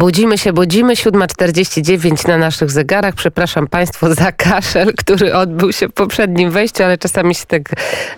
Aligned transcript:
Budzimy 0.00 0.38
się, 0.38 0.52
budzimy, 0.52 0.94
7.49 0.94 2.28
na 2.28 2.38
naszych 2.38 2.70
zegarach. 2.70 3.14
Przepraszam 3.14 3.66
Państwa 3.66 4.14
za 4.14 4.32
kaszel, 4.32 4.92
który 4.98 5.34
odbył 5.34 5.72
się 5.72 5.88
w 5.88 5.92
poprzednim 5.92 6.50
wejściu, 6.50 6.84
ale 6.84 6.98
czasami 6.98 7.34
się 7.34 7.44
tak 7.46 7.62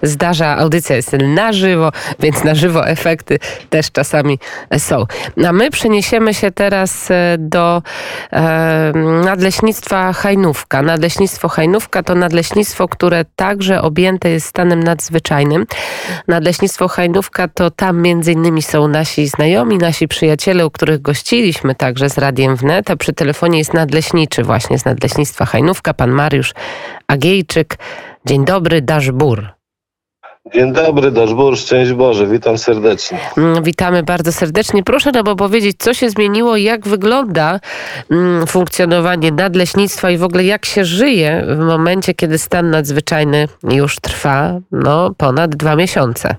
zdarza. 0.02 0.56
Audycja 0.56 0.96
jest 0.96 1.12
na 1.12 1.52
żywo, 1.52 1.92
więc 2.20 2.44
na 2.44 2.54
żywo 2.54 2.88
efekty 2.88 3.38
też 3.70 3.92
czasami 3.92 4.38
są. 4.78 5.04
A 5.46 5.52
my 5.52 5.70
przeniesiemy 5.70 6.34
się 6.34 6.50
teraz 6.50 7.10
e, 7.10 7.36
do 7.38 7.82
e, 8.32 8.92
Nadleśnictwa 9.24 10.12
Hajnówka. 10.12 10.82
Nadleśnictwo 10.82 11.48
Hajnówka 11.48 12.02
to 12.02 12.14
nadleśnictwo, 12.14 12.88
które 12.88 13.24
także 13.36 13.82
objęte 13.82 14.30
jest 14.30 14.46
stanem 14.46 14.82
nadzwyczajnym. 14.82 15.66
Nadleśnictwo 16.28 16.88
Hajnówka 16.88 17.48
to 17.48 17.70
tam 17.70 18.02
między 18.02 18.32
innymi 18.32 18.62
są 18.62 18.88
nasi 18.88 19.28
znajomi, 19.28 19.78
nasi 19.78 20.08
przyjaciele, 20.08 20.66
u 20.66 20.70
których 20.70 21.02
gościliśmy 21.02 21.67
także 21.74 22.10
z 22.10 22.18
Radiem 22.18 22.56
Wnet, 22.56 22.90
a 22.90 22.96
przy 22.96 23.12
telefonie 23.12 23.58
jest 23.58 23.74
nadleśniczy 23.74 24.42
właśnie 24.42 24.78
z 24.78 24.84
Nadleśnictwa 24.84 25.44
Hajnówka, 25.44 25.94
pan 25.94 26.10
Mariusz 26.10 26.54
Agiejczyk. 27.08 27.78
Dzień 28.24 28.44
dobry, 28.44 28.82
Daszbur. 28.82 29.58
Dzień 30.54 30.72
dobry, 30.72 31.10
Daszbur, 31.10 31.56
szczęść 31.56 31.92
Boże, 31.92 32.26
witam 32.26 32.58
serdecznie. 32.58 33.18
Mm, 33.36 33.62
witamy 33.62 34.02
bardzo 34.02 34.32
serdecznie. 34.32 34.82
Proszę 34.82 35.12
nam 35.12 35.28
opowiedzieć, 35.28 35.76
co 35.78 35.94
się 35.94 36.10
zmieniło, 36.10 36.56
jak 36.56 36.88
wygląda 36.88 37.60
mm, 38.10 38.46
funkcjonowanie 38.46 39.32
nadleśnictwa 39.32 40.10
i 40.10 40.18
w 40.18 40.22
ogóle 40.22 40.44
jak 40.44 40.66
się 40.66 40.84
żyje 40.84 41.44
w 41.48 41.58
momencie, 41.58 42.14
kiedy 42.14 42.38
stan 42.38 42.70
nadzwyczajny 42.70 43.48
już 43.62 43.96
trwa 43.96 44.60
no, 44.72 45.10
ponad 45.16 45.56
dwa 45.56 45.76
miesiące. 45.76 46.36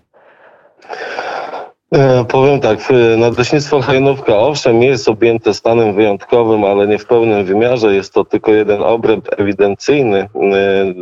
E, 1.91 2.25
powiem 2.25 2.59
tak, 2.59 2.79
nadleśnictwo 3.17 3.81
Hajnówka 3.81 4.38
owszem 4.38 4.84
jest 4.84 5.09
objęte 5.09 5.53
stanem 5.53 5.95
wyjątkowym, 5.95 6.63
ale 6.63 6.88
nie 6.88 6.98
w 6.98 7.05
pełnym 7.05 7.45
wymiarze. 7.45 7.95
Jest 7.95 8.13
to 8.13 8.25
tylko 8.25 8.52
jeden 8.52 8.81
obręb 8.81 9.27
ewidencyjny 9.38 10.20
e, 10.20 10.29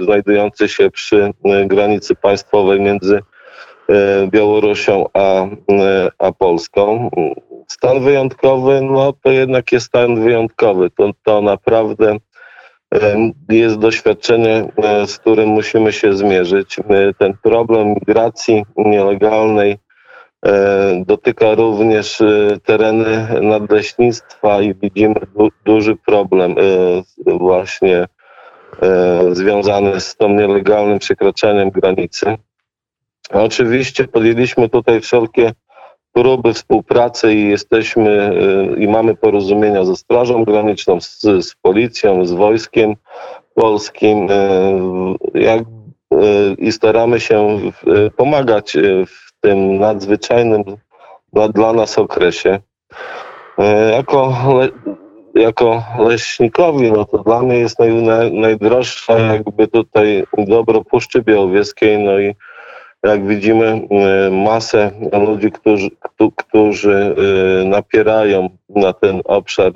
znajdujący 0.03 0.67
się 0.67 0.91
przy 0.91 1.33
e, 1.45 1.65
granicy 1.65 2.15
państwowej 2.15 2.81
między 2.81 3.19
Białorusią 4.27 5.05
a, 5.13 5.45
a 6.17 6.31
Polską. 6.31 7.09
Stan 7.67 7.99
wyjątkowy, 7.99 8.81
no 8.81 9.13
to 9.23 9.31
jednak 9.31 9.71
jest 9.71 9.85
stan 9.85 10.23
wyjątkowy. 10.23 10.89
To, 10.89 11.11
to 11.23 11.41
naprawdę 11.41 12.17
jest 13.49 13.79
doświadczenie, 13.79 14.71
z 15.05 15.17
którym 15.17 15.49
musimy 15.49 15.93
się 15.93 16.13
zmierzyć. 16.13 16.79
Ten 17.17 17.33
problem 17.43 17.87
migracji 17.87 18.65
nielegalnej 18.77 19.77
E, 19.86 19.86
dotyka 21.05 21.55
również 21.55 22.21
e, 22.21 22.57
tereny 22.63 23.27
nadleśnictwa 23.41 24.61
i 24.61 24.75
widzimy 24.75 25.15
du 25.35 25.49
duży 25.65 25.95
problem 25.95 26.55
e, 26.57 27.37
właśnie 27.37 28.07
związany 29.31 29.99
z 29.99 30.15
tą 30.15 30.29
nielegalnym 30.29 30.99
przekraczaniem 30.99 31.69
granicy. 31.69 32.37
Oczywiście 33.33 34.07
podjęliśmy 34.07 34.69
tutaj 34.69 35.01
wszelkie 35.01 35.51
próby 36.13 36.53
współpracy 36.53 37.33
i 37.33 37.49
jesteśmy 37.49 38.33
i 38.77 38.87
mamy 38.87 39.15
porozumienia 39.15 39.85
ze 39.85 39.95
Strażą 39.95 40.45
Graniczną, 40.45 41.01
z, 41.01 41.21
z 41.21 41.55
policją, 41.61 42.25
z 42.25 42.31
wojskiem 42.31 42.95
polskim 43.55 44.27
jak, 45.33 45.63
i 46.57 46.71
staramy 46.71 47.19
się 47.19 47.59
pomagać 48.17 48.77
w 49.07 49.26
tym 49.41 49.79
nadzwyczajnym 49.79 50.63
dla, 51.33 51.49
dla 51.49 51.73
nas 51.73 51.97
okresie. 51.97 52.59
E, 53.57 53.91
jako, 53.91 54.33
jako 55.35 55.83
leśnikowi, 55.99 56.91
no 56.91 57.05
to 57.05 57.17
dla 57.17 57.41
mnie 57.41 57.55
jest 57.57 57.79
naj, 57.79 57.93
naj, 57.93 58.33
najdroższa 58.33 59.19
jakby 59.19 59.67
tutaj 59.67 60.23
dobro 60.37 60.83
Puszczy 60.83 61.21
Białowieskiej, 61.21 61.99
no 61.99 62.19
i 62.19 62.35
jak 63.03 63.27
widzimy 63.27 63.65
e, 63.67 64.29
masę 64.31 64.91
ludzi, 65.27 65.51
którzy, 65.51 65.89
którzy 66.35 67.15
e, 67.17 67.65
napierają 67.65 68.49
na 68.69 68.93
ten 68.93 69.21
obszar 69.25 69.71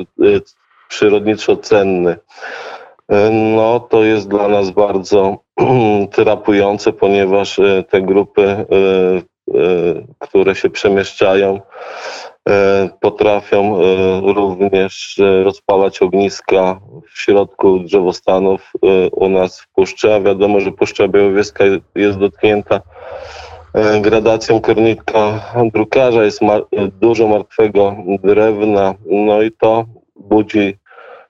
przyrodniczo 0.90 1.58
cenny. 1.58 2.18
No 3.32 3.80
to 3.80 4.04
jest 4.04 4.28
dla 4.28 4.48
nas 4.48 4.70
bardzo 4.70 5.38
terapujące, 6.16 6.94
ponieważ 6.94 7.60
te 7.90 8.02
grupy 8.02 8.66
które 10.20 10.56
się 10.56 10.70
przemieszczają, 10.70 11.62
e, 12.50 12.90
potrafią 13.02 13.78
e, 13.78 13.82
również 14.34 15.20
rozpalać 15.44 16.02
ogniska 16.02 16.80
w 17.12 17.20
środku 17.20 17.80
drzewostanów 17.80 18.72
u 19.12 19.30
nas 19.30 19.62
w 19.62 19.68
Puszczy, 19.68 20.14
a 20.14 20.20
wiadomo, 20.20 20.60
że 20.60 20.72
Puszcza 20.72 21.08
Białowieska 21.08 21.64
jest 21.96 22.18
dotknięta 22.18 22.82
gradacją 24.02 24.62
kornitka 24.62 25.52
drukarza, 25.74 26.24
jest 26.24 26.40
dużo 27.02 27.28
martwego 27.28 27.96
drewna, 28.24 28.94
no 29.06 29.42
i 29.42 29.52
to 29.52 29.86
budzi 30.16 30.78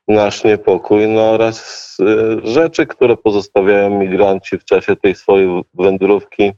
nasz 0.07 0.43
niepokój, 0.43 1.07
no 1.07 1.31
oraz 1.31 1.97
rzeczy, 2.43 2.85
które 2.85 3.17
pozostawiają 3.17 3.89
migranci 3.99 4.57
w 4.57 4.65
czasie 4.65 4.95
tej 4.95 5.15
swojej 5.15 5.63
wędrówki 5.73 6.51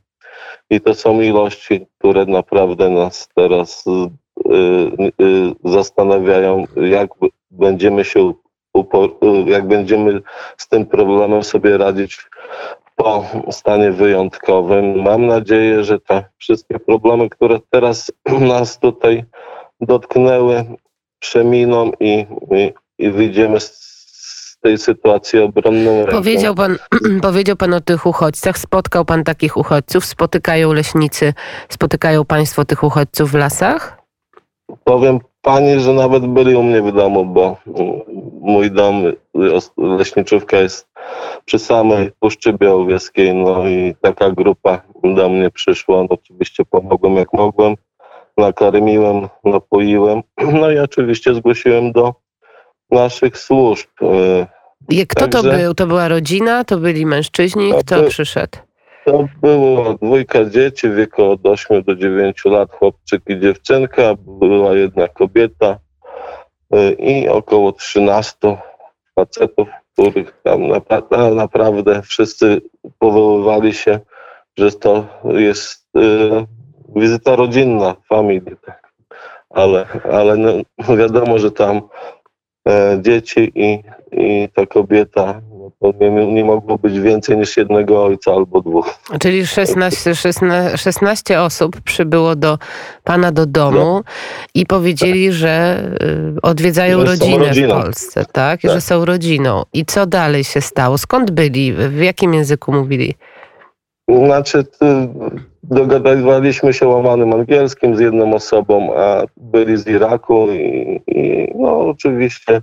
i 0.74 0.82
to 0.82 0.94
są 0.94 1.22
ilości, 1.22 1.88
które 1.98 2.26
naprawdę 2.26 2.90
nas 2.90 3.30
teraz 3.36 3.86
y, 3.88 4.52
y, 5.22 5.54
zastanawiają, 5.64 6.66
jak 6.76 7.10
będziemy 7.52 8.06
się 8.06 8.34
jak 9.46 9.68
będziemy 9.68 10.22
z 10.58 10.68
tym 10.68 10.86
problemem 10.86 11.44
sobie 11.44 11.78
radzić 11.78 12.18
po 12.96 13.26
stanie 13.52 13.92
wyjątkowym. 13.92 15.02
Mam 15.02 15.26
nadzieję, 15.26 15.84
że 15.84 16.00
te 16.00 16.24
wszystkie 16.38 16.80
problemy, 16.80 17.30
które 17.30 17.60
teraz 17.70 18.12
nas 18.54 18.80
tutaj 18.80 19.26
dotknęły, 19.82 20.66
przeminą 21.20 21.92
i, 22.00 22.26
i, 22.52 22.74
i 22.98 23.12
wyjdziemy 23.12 23.60
z 23.60 23.93
tej 24.64 24.78
sytuacji 24.78 25.40
obronną. 25.40 26.06
Powiedział 26.12 26.56
pan, 26.56 26.78
powiedział 27.28 27.56
pan 27.56 27.74
o 27.74 27.82
tych 27.82 28.06
uchodźcach. 28.06 28.58
Spotkał 28.58 29.06
pan 29.06 29.24
takich 29.24 29.58
uchodźców? 29.58 30.06
Spotykają 30.06 30.74
leśnicy, 30.74 31.34
spotykają 31.70 32.26
państwo 32.26 32.66
tych 32.66 32.84
uchodźców 32.84 33.32
w 33.32 33.36
lasach? 33.36 33.98
Powiem 34.84 35.20
pani, 35.42 35.80
że 35.80 35.94
nawet 35.94 36.26
byli 36.28 36.56
u 36.56 36.64
mnie 36.64 36.82
w 36.82 36.92
domu, 36.92 37.26
bo 37.26 37.58
mój 38.42 38.72
dom, 38.72 39.04
leśniczówka 39.78 40.58
jest 40.58 40.88
przy 41.46 41.60
samej 41.60 42.12
Puszczy 42.20 42.54
Białowieskiej, 42.54 43.36
no 43.36 43.68
i 43.68 43.96
taka 44.02 44.32
grupa 44.32 44.82
do 45.04 45.30
mnie 45.30 45.50
przyszła. 45.50 45.98
No, 45.98 46.08
oczywiście 46.10 46.66
pomogłem 46.66 47.16
jak 47.16 47.34
mogłem, 47.34 47.76
nakarmiłem, 48.38 49.28
napoiłem, 49.44 50.22
no 50.60 50.72
i 50.72 50.80
oczywiście 50.80 51.34
zgłosiłem 51.34 51.92
do 51.92 52.23
naszych 52.94 53.38
służb. 53.38 53.88
I 54.90 55.08
kto 55.08 55.28
Także, 55.28 55.52
to 55.52 55.58
był? 55.58 55.74
To 55.74 55.88
była 55.88 56.08
rodzina? 56.08 56.64
To 56.64 56.78
byli 56.78 57.06
mężczyźni? 57.06 57.72
To 57.72 57.80
kto 57.80 58.02
by, 58.02 58.10
przyszedł? 58.10 58.58
To 59.06 59.28
było 59.42 59.94
dwójka 59.94 60.46
dzieci 60.46 60.90
w 60.90 60.96
wieku 60.96 61.24
od 61.24 61.46
8 61.46 61.84
do 61.84 61.96
9 61.96 62.46
lat, 62.46 62.72
chłopczyk 62.72 63.22
i 63.28 63.40
dziewczynka. 63.40 64.16
Była 64.28 64.74
jedna 64.74 65.08
kobieta 65.08 65.80
y, 66.76 66.92
i 66.92 67.28
około 67.30 67.72
13 67.72 68.58
facetów, 69.16 69.68
których 69.94 70.42
tam 70.44 70.62
naprawdę 71.36 72.02
wszyscy 72.02 72.62
powoływali 73.00 73.74
się, 73.74 74.00
że 74.58 74.72
to 74.72 75.06
jest 75.24 75.86
y, 75.98 76.46
wizyta 76.96 77.36
rodzinna, 77.36 77.96
familii. 78.10 78.56
Tak. 78.66 78.94
Ale, 79.50 79.86
ale 80.14 80.38
no, 80.38 80.52
wiadomo, 80.98 81.40
że 81.40 81.52
tam 81.52 81.82
dzieci 83.02 83.52
i, 83.56 83.84
i 84.12 84.50
ta 84.56 84.66
kobieta, 84.66 85.42
no 85.82 86.10
nie, 86.26 86.46
mogło 86.46 86.78
być 86.78 87.00
więcej 87.00 87.38
niż 87.38 87.58
jednego 87.58 88.04
ojca 88.06 88.32
albo 88.32 88.62
dwóch. 88.62 89.00
Czyli 89.20 89.48
16, 89.48 90.16
16, 90.16 90.78
16 90.78 91.42
osób 91.42 91.82
przybyło 91.82 92.36
do 92.36 92.58
pana 93.04 93.32
do 93.32 93.46
domu 93.46 93.78
no. 93.78 94.04
i 94.56 94.66
powiedzieli, 94.66 95.28
tak. 95.28 95.36
że 95.36 95.84
y, 96.38 96.42
odwiedzają 96.42 97.00
że 97.00 97.06
rodzinę 97.06 97.54
w 97.54 97.70
Polsce, 97.70 98.26
tak? 98.26 98.62
tak? 98.62 98.72
Że 98.72 98.82
są 98.82 99.06
rodziną. 99.06 99.64
I 99.74 99.86
co 99.86 100.06
dalej 100.06 100.44
się 100.44 100.62
stało? 100.62 100.98
Skąd 100.98 101.32
byli? 101.32 101.74
W 101.74 102.02
jakim 102.02 102.34
języku 102.34 102.74
mówili? 102.74 103.16
Znaczy, 104.10 104.66
dogadywaliśmy 105.64 106.74
się 106.74 106.88
łamanym 106.88 107.34
angielskim 107.34 107.96
z 107.96 108.00
jedną 108.00 108.34
osobą, 108.34 108.98
a 108.98 109.24
byli 109.38 109.78
z 109.78 109.88
Iraku 109.88 110.52
i, 110.52 111.02
i 111.08 111.52
no 111.56 111.80
oczywiście 111.80 112.62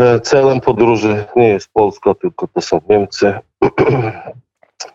e, 0.00 0.20
celem 0.20 0.60
podróży 0.60 1.24
nie 1.36 1.48
jest 1.48 1.68
Polska, 1.72 2.14
tylko 2.14 2.48
to 2.48 2.60
są 2.60 2.80
Niemcy. 2.88 3.34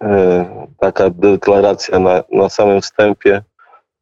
E, 0.02 0.46
taka 0.80 1.10
deklaracja 1.10 2.00
na, 2.00 2.24
na 2.32 2.50
samym 2.50 2.82
wstępie 2.82 3.42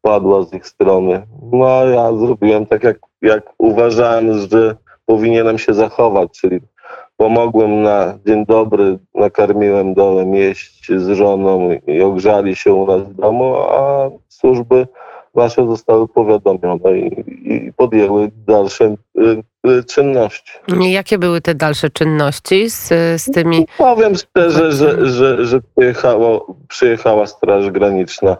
padła 0.01 0.43
z 0.43 0.53
ich 0.53 0.67
strony. 0.67 1.27
No 1.51 1.85
ja 1.85 2.13
zrobiłem 2.13 2.65
tak, 2.65 2.83
jak, 2.83 2.97
jak 3.21 3.43
uważałem, 3.57 4.47
że 4.47 4.75
powinienem 5.05 5.57
się 5.57 5.73
zachować, 5.73 6.29
czyli 6.31 6.59
pomogłem 7.17 7.81
na 7.81 8.19
dzień 8.25 8.45
dobry, 8.45 8.99
nakarmiłem 9.15 9.93
dołem 9.93 10.33
jeść 10.33 10.91
z 10.97 11.09
żoną 11.09 11.69
i 11.87 12.01
ogrzali 12.01 12.55
się 12.55 12.73
u 12.73 12.87
nas 12.87 13.07
w 13.07 13.13
domu, 13.13 13.55
a 13.55 14.09
służby 14.27 14.87
nasze 15.35 15.67
zostały 15.67 16.07
powiadomione 16.07 16.97
i, 16.99 17.23
i 17.53 17.73
podjęły 17.73 18.31
dalsze 18.47 18.85
y, 18.85 19.43
y, 19.69 19.83
czynności. 19.83 20.51
Jakie 20.79 21.17
były 21.17 21.41
te 21.41 21.55
dalsze 21.55 21.89
czynności 21.89 22.69
z, 22.69 22.87
z 23.21 23.31
tymi? 23.31 23.67
Powiem 23.77 24.15
szczerze, 24.15 24.71
że, 24.71 25.05
że, 25.05 25.45
że 25.45 25.59
przyjechało, 25.61 26.55
przyjechała 26.67 27.27
Straż 27.27 27.71
Graniczna. 27.71 28.37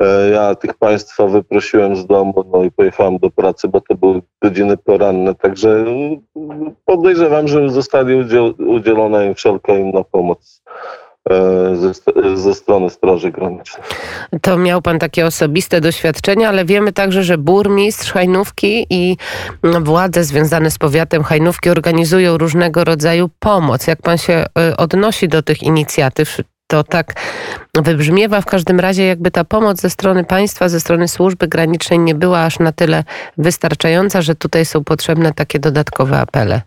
E, 0.00 0.30
ja 0.30 0.54
tych 0.54 0.74
państwa 0.74 1.26
wyprosiłem 1.26 1.96
z 1.96 2.06
domu 2.06 2.44
no 2.52 2.64
i 2.64 2.70
pojechałem 2.70 3.18
do 3.18 3.30
pracy, 3.30 3.68
bo 3.68 3.80
to 3.80 3.94
były 3.94 4.22
godziny 4.42 4.76
poranne, 4.76 5.34
także 5.34 5.70
mm, 5.70 6.20
podejrzewam, 6.84 7.48
że 7.48 7.70
zostali 7.70 8.14
udziel, 8.14 8.54
udzielona 8.58 9.24
im 9.24 9.34
wszelka 9.34 9.74
inna 9.74 10.04
pomoc 10.04 10.62
E, 11.30 11.76
ze, 11.76 11.92
ze, 12.36 12.54
strony 12.54 12.90
Straży 12.90 13.30
Granicznej. 13.30 13.82
To 14.42 14.56
miał 14.56 14.82
pan 14.82 14.98
takie 14.98 15.26
osobiste 15.26 15.80
doświadczenia, 15.80 16.48
ale 16.48 16.64
wiemy 16.64 16.92
także, 16.92 17.22
że 17.22 17.38
burmistrz 17.38 18.12
Hajnówki 18.12 18.86
i 18.90 19.16
władze 19.80 20.24
związane 20.24 20.70
z 20.70 20.78
powiatem 20.78 21.22
Hajnówki 21.22 21.70
organizują 21.70 22.38
różnego 22.38 22.84
rodzaju 22.84 23.30
pomoc. 23.38 23.86
Jak 23.86 24.02
pan 24.02 24.18
się 24.18 24.44
e, 24.58 24.76
odnosi 24.76 25.28
do 25.28 25.42
tych 25.42 25.62
inicjatyw? 25.62 26.36
To 26.70 26.84
tak 26.84 27.14
wybrzmiewa 27.74 28.40
w 28.40 28.46
każdym 28.46 28.80
razie, 28.80 29.06
jakby 29.06 29.30
ta 29.30 29.44
pomoc 29.44 29.80
ze 29.80 29.90
strony 29.90 30.24
państwa, 30.24 30.68
ze 30.68 30.80
strony 30.80 31.08
służby 31.08 31.48
granicznej 31.48 31.98
nie 31.98 32.14
była 32.14 32.40
aż 32.40 32.58
na 32.58 32.72
tyle 32.72 33.04
wystarczająca, 33.38 34.22
że 34.22 34.34
tutaj 34.34 34.64
są 34.64 34.84
potrzebne 34.84 35.32
takie 35.32 35.58
dodatkowe 35.58 36.18
apele. 36.18 36.62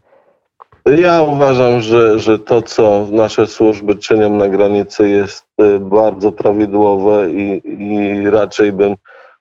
Ja 0.85 1.21
uważam, 1.21 1.81
że, 1.81 2.19
że 2.19 2.39
to, 2.39 2.61
co 2.61 3.07
nasze 3.11 3.47
służby 3.47 3.95
czynią 3.95 4.29
na 4.35 4.49
granicy, 4.49 5.09
jest 5.09 5.45
y, 5.61 5.79
bardzo 5.79 6.31
prawidłowe 6.31 7.31
i, 7.31 7.61
i 7.65 8.29
raczej 8.29 8.71
bym 8.71 8.95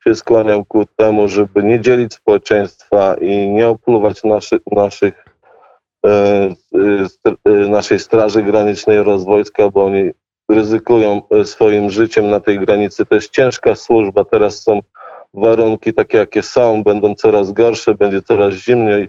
się 0.05 0.15
skłaniał 0.15 0.65
ku 0.65 0.87
temu, 0.97 1.29
żeby 1.29 1.63
nie 1.63 1.81
dzielić 1.81 2.15
społeczeństwa 2.15 3.15
i 3.15 3.49
nie 3.49 3.69
opluwać 3.69 4.25
naszy, 4.25 4.61
naszych, 4.73 5.25
e, 6.07 6.11
e, 7.45 7.51
naszej 7.51 7.99
Straży 7.99 8.43
Granicznej 8.43 8.99
oraz 8.99 9.25
wojska, 9.25 9.71
bo 9.71 9.85
oni 9.85 10.11
ryzykują 10.53 11.23
swoim 11.45 11.91
życiem 11.91 12.31
na 12.31 12.41
tej 12.41 12.59
granicy. 12.59 13.07
To 13.07 13.15
jest 13.15 13.31
ciężka 13.31 13.75
służba. 13.75 14.25
Teraz 14.25 14.63
są 14.63 14.81
warunki 15.35 15.95
takie, 15.95 16.19
jakie 16.19 16.43
są, 16.43 16.83
będą 16.83 17.15
coraz 17.15 17.53
gorsze, 17.53 17.95
będzie 17.95 18.23
coraz 18.23 18.55
zimniej 18.55 19.09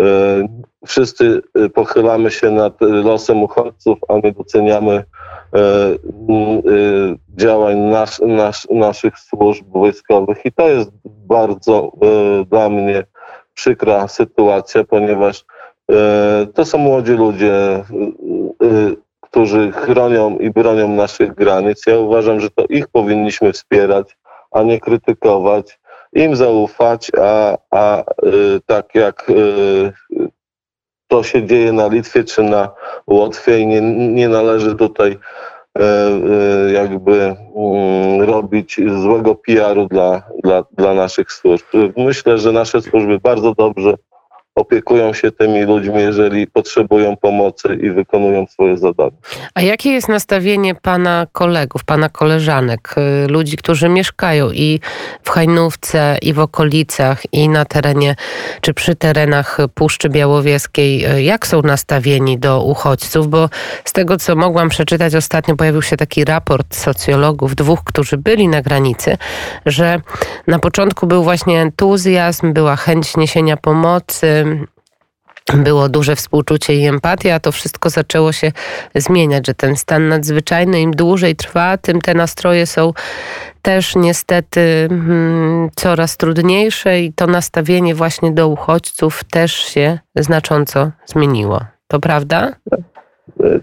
E, 0.00 0.48
wszyscy 0.86 1.42
e, 1.54 1.68
pochylamy 1.68 2.30
się 2.30 2.50
nad 2.50 2.80
losem 2.80 3.42
uchodźców, 3.42 3.98
a 4.08 4.14
nie 4.24 4.32
doceniamy 4.32 4.92
e, 4.92 5.04
działań 7.36 7.78
nas, 7.78 8.20
nas, 8.26 8.66
naszych 8.70 9.18
służb 9.18 9.66
wojskowych. 9.68 10.44
I 10.44 10.52
to 10.52 10.68
jest 10.68 10.90
bardzo 11.04 11.92
dla 12.50 12.68
mnie 12.68 13.04
przykra 13.54 14.08
sytuacja, 14.08 14.84
ponieważ 14.84 15.44
to 16.54 16.64
są 16.64 16.78
młodzi 16.78 17.12
ludzie, 17.12 17.84
którzy 19.36 19.72
chronią 19.72 20.38
i 20.38 20.50
bronią 20.50 20.88
naszych 20.88 21.34
granic. 21.34 21.86
Ja 21.86 21.98
uważam, 21.98 22.40
że 22.40 22.50
to 22.50 22.64
ich 22.68 22.88
powinniśmy 22.88 23.52
wspierać, 23.52 24.16
a 24.50 24.62
nie 24.62 24.80
krytykować 24.80 25.78
im 26.12 26.36
zaufać, 26.36 27.10
a, 27.20 27.58
a 27.70 28.00
y, 28.00 28.60
tak 28.66 28.94
jak 28.94 29.30
y, 29.30 29.92
to 31.08 31.22
się 31.22 31.46
dzieje 31.46 31.72
na 31.72 31.88
Litwie 31.88 32.24
czy 32.24 32.42
na 32.42 32.70
Łotwie 33.06 33.58
i 33.58 33.66
nie, 33.66 33.80
nie 34.08 34.28
należy 34.28 34.74
tutaj 34.74 35.18
y, 35.78 36.72
jakby 36.72 37.36
mm, 37.56 38.22
robić 38.22 38.80
złego 39.02 39.34
PR-u 39.34 39.86
dla, 39.86 40.22
dla, 40.44 40.64
dla 40.72 40.94
naszych 40.94 41.32
służb. 41.32 41.64
Myślę, 41.96 42.38
że 42.38 42.52
nasze 42.52 42.82
służby 42.82 43.18
bardzo 43.18 43.54
dobrze 43.54 43.94
opiekują 44.56 45.14
się 45.14 45.32
tymi 45.32 45.62
ludźmi, 45.62 46.00
jeżeli 46.00 46.46
potrzebują 46.46 47.16
pomocy 47.16 47.78
i 47.82 47.90
wykonują 47.90 48.46
swoje 48.46 48.76
zadania. 48.76 49.16
A 49.54 49.62
jakie 49.62 49.90
jest 49.90 50.08
nastawienie 50.08 50.74
pana 50.74 51.26
kolegów, 51.32 51.84
pana 51.84 52.08
koleżanek, 52.08 52.94
y, 53.24 53.28
ludzi, 53.28 53.56
którzy 53.56 53.88
mieszkają 53.88 54.50
i 54.50 54.80
w 55.22 55.30
Hajnówce, 55.30 56.18
i 56.22 56.32
w 56.32 56.38
okolicach, 56.38 57.22
i 57.32 57.48
na 57.48 57.64
terenie, 57.64 58.16
czy 58.60 58.74
przy 58.74 58.96
terenach 58.96 59.58
Puszczy 59.74 60.08
Białowieskiej? 60.08 61.06
Y, 61.16 61.22
jak 61.22 61.46
są 61.46 61.62
nastawieni 61.62 62.38
do 62.38 62.62
uchodźców? 62.62 63.28
Bo 63.28 63.48
z 63.84 63.92
tego, 63.92 64.16
co 64.16 64.36
mogłam 64.36 64.68
przeczytać 64.68 65.14
ostatnio, 65.14 65.56
pojawił 65.56 65.82
się 65.82 65.96
taki 65.96 66.24
raport 66.24 66.76
socjologów, 66.76 67.54
dwóch, 67.54 67.84
którzy 67.84 68.16
byli 68.16 68.48
na 68.48 68.62
granicy, 68.62 69.16
że 69.66 70.00
na 70.46 70.58
początku 70.58 71.06
był 71.06 71.22
właśnie 71.22 71.60
entuzjazm, 71.60 72.52
była 72.52 72.76
chęć 72.76 73.16
niesienia 73.16 73.56
pomocy, 73.56 74.45
było 75.54 75.88
duże 75.88 76.16
współczucie 76.16 76.74
i 76.74 76.86
empatia, 76.86 77.40
to 77.40 77.52
wszystko 77.52 77.90
zaczęło 77.90 78.32
się 78.32 78.52
zmieniać, 78.94 79.46
że 79.46 79.54
ten 79.54 79.76
stan 79.76 80.08
nadzwyczajny 80.08 80.80
im 80.80 80.90
dłużej 80.90 81.36
trwa, 81.36 81.78
tym 81.78 82.00
te 82.00 82.14
nastroje 82.14 82.66
są 82.66 82.92
też 83.62 83.96
niestety 83.96 84.86
hmm, 84.88 85.70
coraz 85.76 86.16
trudniejsze 86.16 87.00
i 87.00 87.12
to 87.12 87.26
nastawienie 87.26 87.94
właśnie 87.94 88.32
do 88.32 88.48
uchodźców 88.48 89.24
też 89.24 89.52
się 89.52 89.98
znacząco 90.16 90.90
zmieniło. 91.06 91.60
To 91.88 92.00
prawda? 92.00 92.52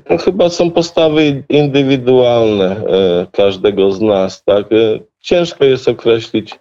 To 0.06 0.18
chyba 0.18 0.50
są 0.50 0.72
postawy 0.72 1.44
indywidualne 1.50 2.66
e, 2.66 3.28
każdego 3.32 3.92
z 3.92 4.02
nas. 4.02 4.44
Tak? 4.44 4.66
E, 4.66 5.00
ciężko 5.20 5.66
jest 5.66 5.88
określić 5.88 6.60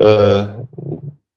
e, 0.00 0.46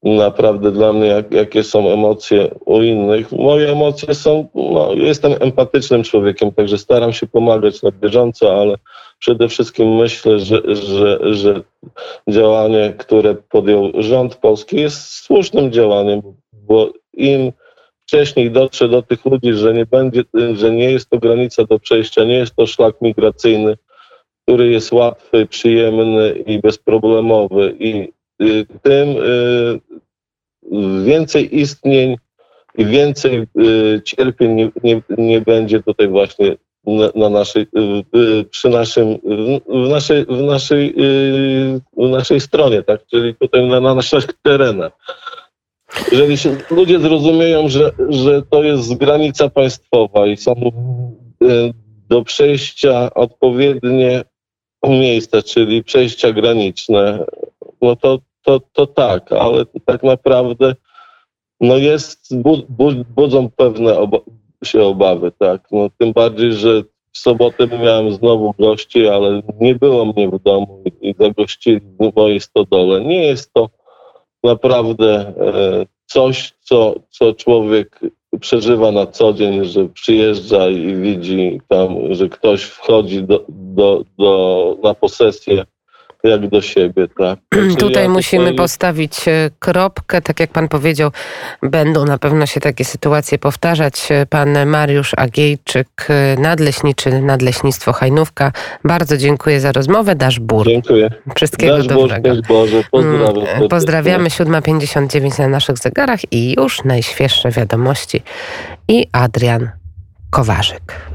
naprawdę 0.06 0.72
dla 0.72 0.94
mnie, 0.94 1.08
jak, 1.08 1.32
jakie 1.32 1.64
są 1.64 1.90
emocje 1.90 2.56
u 2.66 2.82
innych. 2.82 3.32
Moje 3.32 3.72
emocje 3.72 4.16
są, 4.16 4.48
no, 4.56 4.94
jestem 4.94 5.34
empatycznym 5.40 6.04
człowiekiem, 6.04 6.52
także 6.52 6.78
staram 6.78 7.14
się 7.14 7.28
pomagać 7.28 7.84
na 7.84 7.92
bieżąco, 7.92 8.62
ale 8.62 8.76
przede 9.20 9.50
wszystkim 9.50 9.96
myślę, 9.96 10.40
że, 10.40 10.62
że, 10.76 11.20
że 11.34 11.62
działanie, 12.30 12.94
które 12.98 13.36
podjął 13.36 13.92
rząd 13.98 14.36
polski 14.36 14.76
jest 14.76 15.12
słusznym 15.12 15.72
działaniem, 15.72 16.22
bo 16.54 16.90
im 17.14 17.52
wcześniej 18.08 18.52
dotrze 18.52 18.90
do 18.90 19.02
tych 19.02 19.26
ludzi, 19.26 19.54
że 19.54 19.74
nie 19.74 19.86
będzie, 19.86 20.24
że 20.54 20.72
nie 20.72 20.92
jest 20.92 21.10
to 21.10 21.20
granica 21.20 21.64
do 21.64 21.80
przejścia, 21.80 22.24
nie 22.24 22.38
jest 22.38 22.56
to 22.56 22.68
szlak 22.68 22.96
migracyjny, 23.02 23.78
który 24.44 24.72
jest 24.72 24.92
łatwy, 24.92 25.46
przyjemny 25.46 26.32
i 26.46 26.60
bezproblemowy 26.60 27.76
i 27.80 28.14
tym 28.82 29.10
y, 29.10 29.80
więcej 31.04 31.60
istnień 31.60 32.16
i 32.78 32.86
więcej 32.86 33.48
y, 33.60 34.02
cierpień 34.06 34.56
nie, 34.56 34.72
nie, 34.84 35.02
nie 35.18 35.42
będzie 35.42 35.84
tutaj 35.84 36.08
właśnie 36.08 36.56
na, 36.86 37.10
na 37.16 37.30
naszej, 37.30 37.62
y, 37.64 38.18
y, 38.20 38.44
przy 38.44 38.70
naszym, 38.70 39.18
w 39.68 39.90
naszej, 39.90 40.26
w 40.26 40.42
naszej, 40.42 40.96
w 41.98 42.10
naszej 42.10 42.40
stronie, 42.40 42.84
tak? 42.84 43.06
czyli 43.06 43.36
tutaj 43.36 43.68
na, 43.68 43.80
na 43.80 43.96
naszych 43.96 44.26
terenach. 44.42 44.92
Jeżeli 46.12 46.38
się 46.38 46.58
ludzie 46.72 47.00
zrozumieją, 47.00 47.70
że, 47.70 47.92
że 48.10 48.42
to 48.42 48.64
jest 48.64 48.96
granica 48.96 49.50
państwowa 49.50 50.28
i 50.28 50.38
są 50.38 50.56
do 52.10 52.24
przejścia 52.24 53.14
odpowiednie 53.14 54.24
miejsca, 54.90 55.42
czyli 55.42 55.84
przejścia 55.84 56.32
graniczne, 56.32 57.26
no 57.86 57.96
to 57.96 58.20
to, 58.46 58.60
to 58.74 58.88
tak, 58.88 59.32
ale 59.32 59.66
tak 59.86 60.04
naprawdę 60.04 60.76
no 61.62 61.78
jest, 61.78 62.42
bu, 62.42 62.58
bu, 62.70 62.92
budzą 63.16 63.50
pewne 63.50 63.98
oba, 63.98 64.18
się 64.64 64.84
obawy, 64.84 65.32
tak. 65.40 65.68
No, 65.72 65.90
tym 65.98 66.14
bardziej, 66.14 66.54
że 66.54 66.84
w 67.12 67.18
sobotę 67.18 67.68
miałem 67.68 68.12
znowu 68.12 68.54
gości, 68.60 69.08
ale 69.08 69.42
nie 69.60 69.76
było 69.76 70.06
mnie 70.06 70.30
w 70.30 70.40
domu 70.44 70.84
i 71.02 71.16
zagościli 71.20 71.80
w 71.80 72.16
mojej 72.16 72.40
stodole. 72.42 73.02
Nie 73.02 73.24
jest 73.24 73.54
to 73.54 73.70
naprawdę 74.44 75.20
e, 75.20 75.86
coś, 76.06 76.54
co, 76.60 76.96
co 77.10 77.34
człowiek 77.34 78.00
przeżywa 78.40 78.92
na 78.92 79.08
co 79.08 79.34
dzień, 79.34 79.66
że 79.66 79.86
przyjeżdża 79.86 80.70
i 80.70 80.96
widzi 80.96 81.62
tam, 81.68 82.14
że 82.14 82.30
ktoś 82.30 82.64
wchodzi 82.64 83.24
do, 83.24 83.46
do, 83.50 84.04
do, 84.18 84.78
na 84.84 84.94
posesję 84.94 85.66
jak 86.28 86.48
do 86.48 86.62
siebie, 86.62 87.08
tak. 87.18 87.40
Znaczy, 87.64 87.76
Tutaj 87.78 88.04
ja 88.04 88.10
musimy 88.10 88.54
postawić 88.54 89.28
e, 89.28 89.50
kropkę. 89.60 90.22
Tak 90.22 90.40
jak 90.40 90.52
pan 90.52 90.68
powiedział, 90.68 91.12
będą 91.64 92.06
na 92.06 92.18
pewno 92.18 92.46
się 92.46 92.60
takie 92.60 92.86
sytuacje 92.86 93.38
powtarzać. 93.38 94.08
E, 94.12 94.26
Pan 94.26 94.66
Mariusz 94.66 95.12
Agiejczyk, 95.18 96.08
e, 96.10 96.42
nadleśniczy 96.42 97.22
Nadleśnictwo 97.22 97.94
Hajnówka. 97.94 98.52
Bardzo 98.84 99.18
dziękuję 99.18 99.60
za 99.60 99.72
rozmowę. 99.72 100.16
Dasz 100.16 100.40
bur. 100.40 100.68
Dziękuję. 100.68 101.10
Wszystkiego 101.36 101.78
Dasz 101.78 101.88
dobrego. 101.88 102.30
szczęść 102.30 102.48
Boże, 102.48 102.84
pozdrawiam. 102.92 103.38
Mm. 103.56 103.70
Pozdrawiamy 103.70 104.30
7.59 104.30 105.40
na 105.40 105.48
naszych 105.48 105.78
zegarach 105.78 106.20
i 106.32 106.56
już 106.58 106.84
najświeższe 106.84 107.52
wiadomości 107.52 108.22
i 108.88 109.08
Adrian 109.12 109.70
Kowarzyk. 110.30 111.06